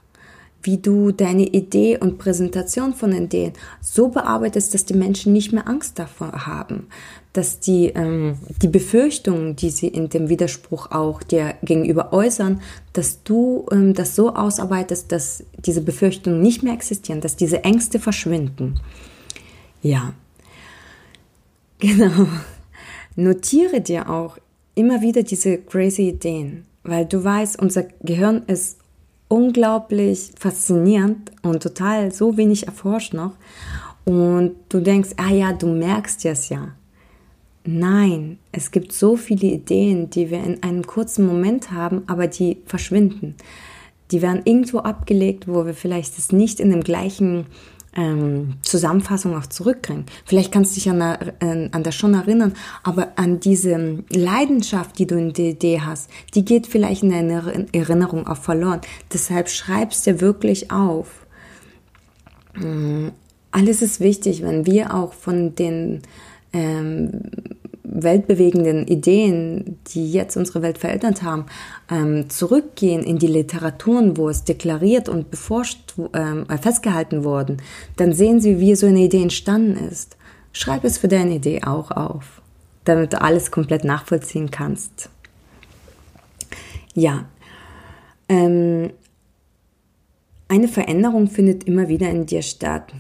wie 0.65 0.79
du 0.79 1.13
deine 1.13 1.45
Idee 1.45 1.99
und 1.99 2.19
Präsentation 2.19 2.95
von 2.95 3.13
Ideen 3.13 3.53
so 3.81 4.09
bearbeitest, 4.09 4.75
dass 4.75 4.85
die 4.85 4.95
Menschen 4.95 5.33
nicht 5.33 5.53
mehr 5.53 5.69
Angst 5.69 5.99
davor 5.99 6.47
haben, 6.47 6.89
dass 7.35 7.61
die, 7.61 7.89
ähm, 7.89 8.39
die 8.63 8.69
Befürchtungen, 8.69 9.57
die 9.57 9.71
sie 9.71 9.89
in 9.89 10.09
dem 10.09 10.29
Widerspruch 10.29 10.91
auch 10.91 11.23
dir 11.23 11.55
gegenüber 11.63 12.13
äußern, 12.13 12.63
dass 12.95 13.23
du 13.23 13.67
ähm, 13.71 13.93
das 13.93 14.17
so 14.17 14.35
ausarbeitest, 14.35 15.13
dass 15.13 15.45
diese 15.59 15.83
Befürchtungen 15.83 16.41
nicht 16.41 16.63
mehr 16.63 16.73
existieren, 16.73 17.21
dass 17.21 17.37
diese 17.37 17.63
Ängste 17.63 18.01
verschwinden. 18.01 18.81
Ja, 19.83 20.15
genau. 21.79 22.27
Notiere 23.17 23.81
dir 23.81 24.09
auch 24.09 24.39
immer 24.75 25.03
wieder 25.03 25.23
diese 25.23 25.59
crazy 25.59 26.09
Ideen, 26.09 26.65
weil 26.83 27.05
du 27.05 27.23
weißt, 27.23 27.61
unser 27.61 27.85
Gehirn 28.01 28.43
ist 28.47 28.79
unglaublich 29.35 30.31
faszinierend 30.39 31.33
und 31.43 31.61
total 31.61 32.13
so 32.13 32.37
wenig 32.37 32.69
erforscht 32.69 33.15
noch. 33.15 33.33
Und 34.05 34.55
du 34.69 34.79
denkst, 34.79 35.11
ah 35.17 35.31
ja, 35.31 35.53
du 35.53 35.67
merkst 35.67 36.25
es 36.27 36.51
ja. 36.51 36.69
Nein, 37.65 38.39
es 38.53 38.71
gibt 38.71 38.93
so 38.93 39.17
viele 39.17 39.49
Ideen, 39.49 40.09
die 40.11 40.31
wir 40.31 40.45
in 40.45 40.63
einem 40.63 40.87
kurzen 40.87 41.27
Moment 41.27 41.73
haben, 41.73 42.03
aber 42.07 42.29
die 42.29 42.59
verschwinden. 42.67 43.35
Die 44.13 44.23
werden 44.23 44.43
irgendwo 44.45 44.79
abgelegt, 44.79 45.49
wo 45.49 45.67
wir 45.67 45.75
vielleicht 45.75 46.17
es 46.17 46.31
nicht 46.31 46.61
in 46.61 46.71
dem 46.71 46.85
gleichen 46.85 47.47
ähm, 47.97 48.55
Zusammenfassung 48.63 49.37
auch 49.37 49.47
zurückkriegen. 49.47 50.07
Vielleicht 50.25 50.53
kannst 50.53 50.73
du 50.73 50.75
dich 50.77 50.91
an, 50.91 51.01
äh, 51.01 51.69
an 51.71 51.83
das 51.83 51.95
schon 51.95 52.15
erinnern, 52.15 52.55
aber 52.83 53.13
an 53.17 53.41
diese 53.41 54.05
Leidenschaft, 54.11 54.99
die 54.99 55.07
du 55.07 55.17
in 55.17 55.33
der 55.33 55.51
Idee 55.51 55.81
hast, 55.81 56.11
die 56.35 56.45
geht 56.45 56.67
vielleicht 56.67 57.03
in 57.03 57.11
deiner 57.11 57.45
Erinnerung 57.73 58.27
auch 58.27 58.37
verloren. 58.37 58.81
Deshalb 59.13 59.49
schreibst 59.49 60.07
dir 60.07 60.21
wirklich 60.21 60.71
auf. 60.71 61.27
Ähm, 62.57 63.13
alles 63.51 63.83
ist 63.83 64.01
wichtig, 64.01 64.43
wenn 64.43 64.67
wir 64.67 64.95
auch 64.95 65.13
von 65.13 65.55
den 65.55 66.03
ähm, 66.53 67.21
weltbewegenden 67.95 68.87
Ideen, 68.87 69.79
die 69.89 70.11
jetzt 70.13 70.37
unsere 70.37 70.63
Welt 70.63 70.79
verändert 70.79 71.23
haben, 71.23 71.47
ähm, 71.91 72.29
zurückgehen 72.29 73.03
in 73.03 73.19
die 73.19 73.29
Literaturen, 73.29 74.17
wo 74.17 74.29
es 74.29 74.45
deklariert 74.45 75.09
und 75.09 75.31
beforscht, 75.31 75.95
ähm, 76.13 76.47
festgehalten 76.61 77.25
worden, 77.25 77.63
dann 77.97 78.13
sehen 78.13 78.41
Sie, 78.41 78.59
wie 78.59 78.75
so 78.75 78.87
eine 78.87 79.01
Idee 79.01 79.23
entstanden 79.23 79.89
ist. 79.89 80.17
Schreib 80.53 80.85
es 80.85 80.99
für 80.99 81.09
deine 81.09 81.37
Idee 81.37 81.63
auch 81.63 81.91
auf, 81.93 82.43
damit 82.85 83.13
du 83.13 83.23
alles 83.23 83.51
komplett 83.51 83.85
nachvollziehen 83.85 84.51
kannst. 84.51 85.09
Ja, 86.95 87.27
ähm, 88.29 88.91
eine 90.49 90.69
Veränderung 90.69 91.29
findet 91.29 91.65
immer 91.65 91.89
wieder 91.89 92.11
in 92.11 92.27
dir 92.27 92.43
statt. 92.43 92.93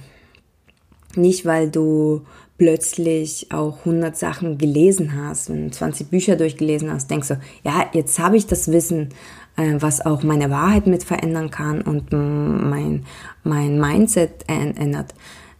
Nicht, 1.16 1.46
weil 1.46 1.70
du 1.70 2.22
plötzlich 2.56 3.50
auch 3.50 3.78
100 3.80 4.16
Sachen 4.16 4.58
gelesen 4.58 5.16
hast, 5.16 5.48
du 5.48 5.70
20 5.70 6.08
Bücher 6.08 6.36
durchgelesen 6.36 6.92
hast, 6.92 7.10
denkst 7.10 7.28
du, 7.28 7.40
ja, 7.64 7.86
jetzt 7.92 8.18
habe 8.18 8.36
ich 8.36 8.46
das 8.46 8.70
Wissen, 8.70 9.08
äh, 9.56 9.74
was 9.78 10.04
auch 10.04 10.22
meine 10.22 10.50
Wahrheit 10.50 10.86
mit 10.86 11.04
verändern 11.04 11.50
kann 11.50 11.80
und 11.82 12.12
mein, 12.12 13.04
mein 13.42 13.80
Mindset 13.80 14.44
ändert. 14.46 15.14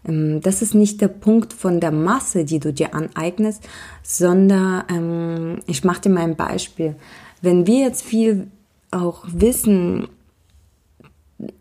Ähm, 0.07 0.41
das 0.41 0.63
ist 0.63 0.75
nicht 0.75 1.01
der 1.01 1.09
Punkt 1.09 1.53
von 1.53 1.81
der 1.81 1.93
Masse, 1.93 2.45
die 2.45 2.61
du 2.61 2.73
dir 2.73 2.95
aneignest, 2.95 3.69
sondern 4.03 4.85
ähm, 4.89 5.59
ich 5.67 5.85
mache 5.85 6.03
dir 6.03 6.11
mal 6.11 6.23
ein 6.23 6.37
Beispiel. 6.37 6.95
Wenn 7.43 7.67
wir 7.67 7.81
jetzt 7.81 8.03
viel 8.03 8.49
auch 8.91 9.25
wissen, 9.27 10.09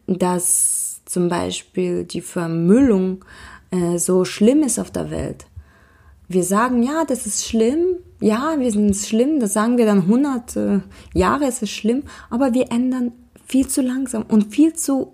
dass 0.08 1.02
zum 1.06 1.30
Beispiel 1.30 2.04
die 2.06 2.22
Vermüllung 2.22 3.25
äh, 3.74 3.98
so 3.98 4.24
schlimm 4.24 4.62
ist 4.62 4.80
auf 4.80 4.92
der 4.92 5.10
Welt. 5.10 5.46
Wir 6.27 6.44
sagen, 6.44 6.84
ja, 6.84 7.03
das 7.06 7.25
ist 7.25 7.46
schlimm, 7.46 7.98
ja, 8.22 8.56
wir 8.58 8.72
sind 8.72 8.96
schlimm, 8.96 9.39
das 9.39 9.53
sagen 9.53 9.77
wir 9.77 9.86
dann 9.86 10.03
100 10.03 10.56
äh, 10.56 10.80
Jahre, 11.13 11.48
ist 11.48 11.63
es 11.63 11.72
schlimm, 11.72 12.03
aber 12.30 12.53
wir 12.53 12.72
ändern 12.72 13.12
viel 13.46 13.68
zu 13.68 13.82
langsam 13.82 14.24
und 14.24 14.53
viel 14.53 14.74
zu 14.74 15.13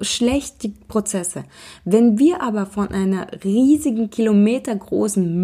schlecht 0.00 0.62
die 0.62 0.74
Prozesse. 0.88 1.44
Wenn 1.84 2.18
wir 2.18 2.42
aber 2.42 2.66
von 2.66 2.88
einer 2.88 3.26
riesigen, 3.44 4.10
kilometergroßen 4.10 5.42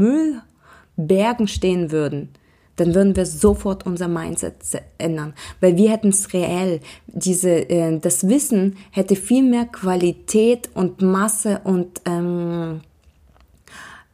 Müllbergen 0.96 1.48
stehen 1.48 1.90
würden, 1.90 2.30
dann 2.78 2.94
würden 2.94 3.16
wir 3.16 3.26
sofort 3.26 3.86
unser 3.86 4.08
Mindset 4.08 4.54
ändern, 4.98 5.34
weil 5.60 5.76
wir 5.76 5.90
hätten 5.90 6.08
es 6.08 6.32
reell. 6.32 6.80
Diese, 7.06 7.68
äh, 7.68 7.98
das 7.98 8.28
Wissen 8.28 8.76
hätte 8.90 9.16
viel 9.16 9.42
mehr 9.42 9.66
Qualität 9.66 10.70
und 10.74 11.02
Masse 11.02 11.60
und 11.64 12.00
ähm, 12.06 12.80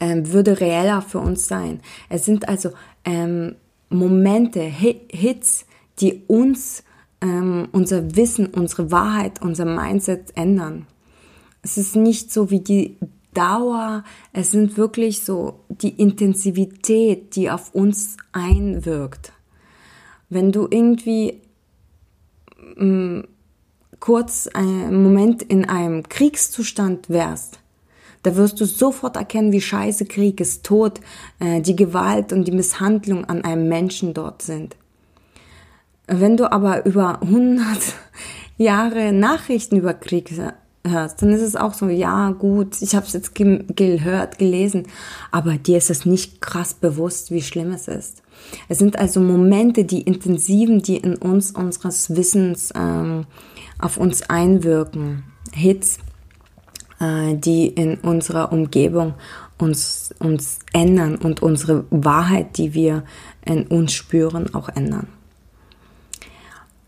ähm, 0.00 0.32
würde 0.32 0.60
reeller 0.60 1.02
für 1.02 1.18
uns 1.18 1.46
sein. 1.46 1.80
Es 2.08 2.24
sind 2.24 2.48
also 2.48 2.70
ähm, 3.04 3.56
Momente, 3.90 4.60
Hits, 4.60 5.66
die 6.00 6.22
uns 6.26 6.82
ähm, 7.20 7.68
unser 7.72 8.16
Wissen, 8.16 8.46
unsere 8.46 8.90
Wahrheit, 8.90 9.42
unser 9.42 9.66
Mindset 9.66 10.36
ändern. 10.36 10.86
Es 11.62 11.78
ist 11.78 11.96
nicht 11.96 12.32
so 12.32 12.50
wie 12.50 12.60
die 12.60 12.96
Dauer, 13.34 14.04
es 14.32 14.50
sind 14.50 14.76
wirklich 14.76 15.22
so 15.22 15.60
die 15.68 16.00
Intensivität, 16.00 17.36
die 17.36 17.50
auf 17.50 17.74
uns 17.74 18.16
einwirkt. 18.32 19.32
Wenn 20.30 20.52
du 20.52 20.66
irgendwie 20.70 21.42
mh, 22.76 22.84
mm, 22.84 23.28
kurz 24.00 24.48
einen 24.48 25.02
Moment 25.02 25.42
in 25.42 25.64
einem 25.64 26.08
Kriegszustand 26.08 27.10
wärst, 27.10 27.58
da 28.24 28.36
wirst 28.36 28.58
du 28.60 28.64
sofort 28.64 29.16
erkennen, 29.16 29.52
wie 29.52 29.60
scheiße 29.60 30.06
Krieg 30.06 30.40
ist, 30.40 30.64
Tod, 30.64 31.00
äh, 31.40 31.60
die 31.60 31.76
Gewalt 31.76 32.32
und 32.32 32.48
die 32.48 32.52
Misshandlung 32.52 33.26
an 33.26 33.44
einem 33.44 33.68
Menschen 33.68 34.14
dort 34.14 34.40
sind. 34.40 34.76
Wenn 36.06 36.36
du 36.36 36.50
aber 36.50 36.86
über 36.86 37.22
100 37.22 37.66
Jahre 38.56 39.12
Nachrichten 39.12 39.76
über 39.76 39.94
Krieg 39.94 40.32
hörst, 40.86 41.22
dann 41.22 41.30
ist 41.32 41.42
es 41.42 41.56
auch 41.56 41.74
so, 41.74 41.88
ja 41.88 42.30
gut, 42.30 42.80
ich 42.82 42.94
habe 42.94 43.06
es 43.06 43.12
jetzt 43.12 43.34
ge 43.34 43.64
gehört, 43.74 44.38
gelesen, 44.38 44.86
aber 45.30 45.54
dir 45.54 45.78
ist 45.78 45.90
es 45.90 46.04
nicht 46.04 46.40
krass 46.40 46.74
bewusst, 46.74 47.30
wie 47.30 47.42
schlimm 47.42 47.72
es 47.72 47.88
ist. 47.88 48.22
Es 48.68 48.78
sind 48.78 48.98
also 48.98 49.20
Momente, 49.20 49.84
die 49.84 50.02
intensiven, 50.02 50.82
die 50.82 50.96
in 50.96 51.16
uns 51.16 51.52
unseres 51.52 52.14
Wissens 52.14 52.72
ähm, 52.74 53.26
auf 53.78 53.96
uns 53.96 54.28
einwirken, 54.28 55.24
Hits, 55.52 55.98
äh, 57.00 57.34
die 57.34 57.68
in 57.68 57.96
unserer 57.98 58.52
Umgebung 58.52 59.14
uns, 59.58 60.14
uns 60.18 60.58
ändern 60.72 61.16
und 61.16 61.42
unsere 61.42 61.84
Wahrheit, 61.90 62.58
die 62.58 62.74
wir 62.74 63.04
in 63.44 63.66
uns 63.66 63.92
spüren, 63.92 64.54
auch 64.54 64.68
ändern. 64.68 65.08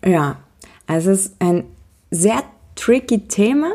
Ja, 0.05 0.38
es 0.87 1.07
ist 1.07 1.37
ein 1.38 1.65
sehr 2.11 2.43
tricky 2.75 3.26
Thema, 3.26 3.73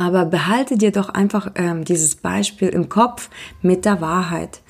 aber 0.00 0.24
behalte 0.24 0.78
dir 0.78 0.92
doch 0.92 1.10
einfach 1.10 1.52
ähm, 1.56 1.84
dieses 1.84 2.14
Beispiel 2.14 2.70
im 2.70 2.88
Kopf 2.88 3.28
mit 3.60 3.84
der 3.84 4.00
Wahrheit, 4.00 4.62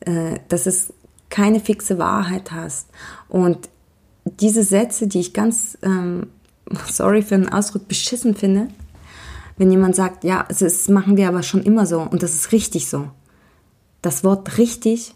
äh, 0.00 0.38
dass 0.48 0.64
es 0.64 0.94
keine 1.28 1.60
fixe 1.60 1.98
Wahrheit 1.98 2.52
hast. 2.52 2.88
Und 3.28 3.68
diese 4.24 4.62
Sätze, 4.62 5.06
die 5.06 5.20
ich 5.20 5.34
ganz, 5.34 5.76
ähm, 5.82 6.28
sorry 6.86 7.20
für 7.20 7.36
den 7.36 7.50
Ausdruck, 7.50 7.86
beschissen 7.86 8.34
finde, 8.34 8.68
wenn 9.58 9.70
jemand 9.70 9.94
sagt, 9.94 10.24
ja, 10.24 10.48
das 10.48 10.88
machen 10.88 11.18
wir 11.18 11.28
aber 11.28 11.42
schon 11.42 11.62
immer 11.62 11.84
so 11.84 12.00
und 12.00 12.22
das 12.22 12.32
ist 12.32 12.52
richtig 12.52 12.88
so. 12.88 13.10
Das 14.00 14.24
Wort 14.24 14.56
richtig, 14.56 15.14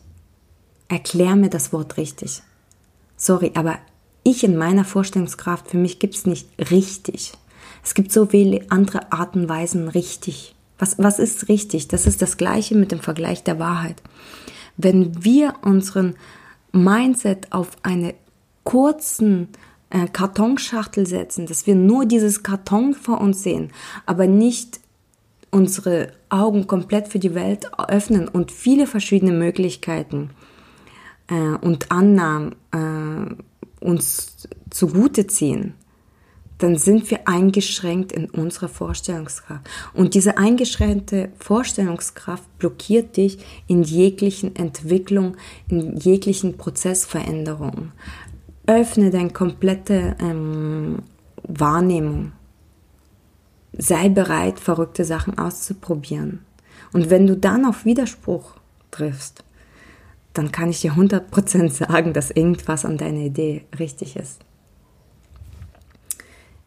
erklär 0.89 1.35
mir 1.35 1.49
das 1.49 1.73
Wort 1.73 1.97
richtig. 1.97 2.43
Sorry, 3.17 3.53
aber 3.55 3.79
ich 4.23 4.45
in 4.45 4.59
meiner 4.59 4.85
Vorstellungskraft, 4.85 5.69
für 5.69 5.79
mich 5.79 5.99
gibt 5.99 6.15
es 6.15 6.27
nicht 6.27 6.47
richtig. 6.71 7.33
Es 7.83 7.95
gibt 7.95 8.13
so 8.13 8.27
viele 8.27 8.71
andere 8.71 9.13
Arten, 9.13 9.49
Weisen 9.49 9.89
richtig. 9.89 10.55
Was, 10.79 10.99
was 10.99 11.19
ist 11.19 11.49
richtig? 11.49 11.89
Das 11.89 12.07
ist 12.07 12.23
das 12.23 12.37
Gleiche 12.37 12.75
mit 12.75 12.93
dem 12.93 13.01
Vergleich 13.01 13.45
der 13.45 13.59
Wahrheit. 13.59 14.03
Wenn 14.77 15.25
wir 15.25 15.55
unseren 15.63 16.15
Mindset 16.73 17.53
auf 17.53 17.71
eine 17.83 18.15
kurzen 18.65 19.49
äh, 19.91 20.07
Kartonschachtel 20.07 21.07
setzen, 21.07 21.47
dass 21.47 21.67
wir 21.67 21.75
nur 21.75 22.07
dieses 22.07 22.43
Karton 22.43 22.95
vor 22.95 23.21
uns 23.21 23.43
sehen, 23.43 23.71
aber 24.07 24.27
nicht 24.27 24.81
unsere 25.51 26.13
Augen 26.31 26.67
komplett 26.67 27.09
für 27.09 27.19
die 27.19 27.35
Welt 27.35 27.71
öffnen 27.89 28.27
und 28.27 28.51
viele 28.51 28.87
verschiedene 28.87 29.33
Möglichkeiten 29.33 30.31
äh, 31.29 31.35
und 31.35 31.93
Annahmen 31.93 32.55
äh, 32.73 33.85
uns 33.85 34.49
zugute 34.71 35.27
ziehen, 35.27 35.75
dann 36.63 36.77
sind 36.77 37.11
wir 37.11 37.27
eingeschränkt 37.27 38.13
in 38.13 38.31
unserer 38.31 38.69
Vorstellungskraft. 38.69 39.69
Und 39.95 40.15
diese 40.15 40.39
eingeschränkte 40.39 41.31
Vorstellungskraft 41.39 42.45
blockiert 42.59 43.17
dich 43.17 43.39
in 43.67 43.83
jeglichen 43.83 44.55
Entwicklung, 44.55 45.37
in 45.69 45.97
jeglichen 45.97 46.57
Prozessveränderungen. 46.57 47.91
Öffne 48.67 49.11
deine 49.11 49.31
komplette 49.31 50.17
ähm, 50.21 51.01
Wahrnehmung. 51.43 52.31
Sei 53.77 54.09
bereit, 54.09 54.61
verrückte 54.61 55.05
Sachen 55.05 55.39
auszuprobieren. 55.39 56.45
Und 56.93 57.11
wenn 57.11 57.27
du 57.27 57.37
dann 57.37 57.65
auf 57.65 57.85
Widerspruch 57.85 58.55
triffst, 58.93 59.43
dann 60.33 60.53
kann 60.53 60.71
ich 60.71 60.81
dir 60.81 60.93
100% 60.93 61.71
sagen, 61.71 62.13
dass 62.13 62.31
irgendwas 62.31 62.85
an 62.85 62.99
deiner 62.99 63.21
Idee 63.21 63.65
richtig 63.79 64.15
ist. 64.15 64.45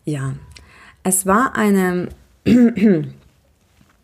Ja, 0.05 0.33
es 1.03 1.25
war 1.25 1.55
eine, 1.55 2.09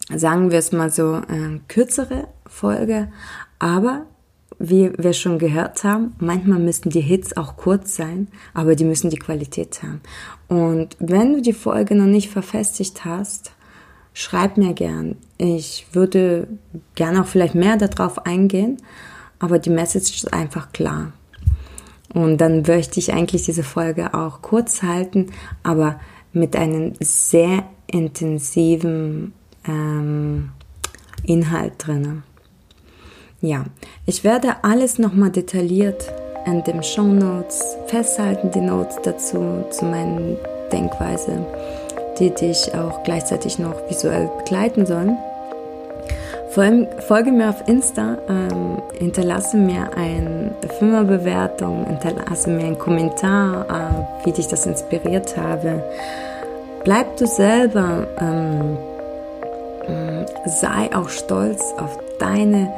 sagen 0.09 0.51
wir 0.51 0.57
es 0.57 0.71
mal 0.71 0.89
so, 0.89 1.17
äh, 1.17 1.59
kürzere 1.67 2.27
Folge, 2.47 3.11
aber 3.59 4.07
wie 4.57 4.91
wir 4.97 5.13
schon 5.13 5.39
gehört 5.39 5.83
haben, 5.83 6.15
manchmal 6.19 6.59
müssen 6.59 6.89
die 6.89 7.01
Hits 7.01 7.37
auch 7.37 7.55
kurz 7.55 7.95
sein, 7.95 8.27
aber 8.53 8.75
die 8.75 8.83
müssen 8.83 9.09
die 9.09 9.17
Qualität 9.17 9.81
haben. 9.81 10.01
Und 10.47 10.95
wenn 10.99 11.33
du 11.33 11.41
die 11.41 11.53
Folge 11.53 11.95
noch 11.95 12.05
nicht 12.05 12.29
verfestigt 12.29 13.05
hast, 13.05 13.53
schreib 14.13 14.57
mir 14.57 14.73
gern. 14.73 15.15
Ich 15.37 15.87
würde 15.93 16.47
gerne 16.95 17.21
auch 17.21 17.27
vielleicht 17.27 17.55
mehr 17.55 17.77
darauf 17.77 18.25
eingehen, 18.25 18.77
aber 19.39 19.57
die 19.57 19.69
Message 19.69 20.15
ist 20.15 20.33
einfach 20.33 20.71
klar. 20.71 21.13
Und 22.13 22.37
dann 22.39 22.63
möchte 22.63 22.99
ich 22.99 23.13
eigentlich 23.13 23.43
diese 23.43 23.63
Folge 23.63 24.13
auch 24.13 24.41
kurz 24.41 24.83
halten, 24.83 25.27
aber 25.63 25.99
mit 26.33 26.55
einem 26.55 26.93
sehr 26.99 27.63
intensiven 27.87 29.33
ähm, 29.67 30.49
Inhalt 31.23 31.73
drin. 31.77 32.23
Ja, 33.41 33.65
ich 34.05 34.23
werde 34.23 34.63
alles 34.63 34.99
nochmal 34.99 35.31
detailliert 35.31 36.11
in 36.45 36.63
den 36.63 36.83
Show 36.83 37.03
Notes 37.03 37.77
festhalten, 37.87 38.51
die 38.51 38.61
Notes 38.61 38.97
dazu, 39.03 39.65
zu 39.69 39.85
meiner 39.85 40.37
Denkweise, 40.71 41.45
die 42.19 42.29
dich 42.29 42.73
auch 42.73 43.03
gleichzeitig 43.03 43.59
noch 43.59 43.89
visuell 43.89 44.29
begleiten 44.37 44.85
sollen. 44.85 45.17
Folge 46.51 47.31
mir 47.31 47.49
auf 47.49 47.65
Insta, 47.65 48.17
ähm, 48.27 48.81
hinterlasse 48.99 49.55
mir 49.55 49.95
eine 49.95 50.51
Firmenbewertung, 50.79 51.85
hinterlasse 51.85 52.49
mir 52.49 52.65
einen 52.65 52.77
Kommentar, 52.77 53.65
äh, 53.69 54.25
wie 54.25 54.33
dich 54.33 54.47
das 54.47 54.65
inspiriert 54.65 55.37
habe. 55.37 55.81
Bleib 56.83 57.15
du 57.15 57.25
selber, 57.25 58.05
ähm, 58.19 58.77
äh, 59.87 60.49
sei 60.49 60.93
auch 60.93 61.07
stolz 61.07 61.73
auf 61.77 61.97
deine, 62.19 62.73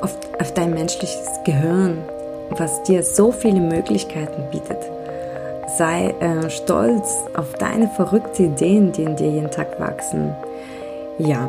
auf, 0.00 0.16
auf 0.40 0.52
dein 0.54 0.74
menschliches 0.74 1.28
Gehirn, 1.44 1.98
was 2.50 2.82
dir 2.82 3.04
so 3.04 3.30
viele 3.30 3.60
Möglichkeiten 3.60 4.50
bietet. 4.50 4.78
Sei 5.78 6.12
äh, 6.18 6.50
stolz 6.50 7.14
auf 7.36 7.52
deine 7.54 7.86
verrückten 7.86 8.54
Ideen, 8.54 8.90
die 8.90 9.04
in 9.04 9.14
dir 9.14 9.30
jeden 9.30 9.50
Tag 9.52 9.78
wachsen. 9.78 10.34
Ja, 11.18 11.48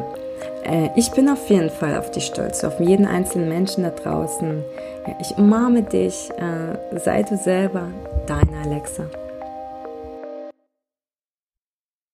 ich 0.95 1.12
bin 1.12 1.30
auf 1.30 1.49
jeden 1.49 1.69
Fall 1.69 1.97
auf 1.97 2.12
dich 2.12 2.25
stolz, 2.25 2.63
auf 2.63 2.80
jeden 2.80 3.06
einzelnen 3.06 3.47
Menschen 3.47 3.84
da 3.84 3.89
draußen. 3.91 4.63
Ja, 5.08 5.15
ich 5.21 5.38
umarme 5.38 5.84
dich, 5.84 6.30
äh, 6.32 6.99
sei 6.99 7.23
du 7.23 7.38
selber, 7.38 7.88
deine 8.25 8.58
Alexa. 8.65 9.06